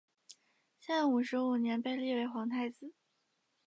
[0.79, 2.91] 建武十五年被立为皇太子。